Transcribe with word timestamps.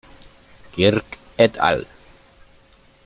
Kirk 0.71 1.19
et 1.37 1.59
al. 1.59 1.85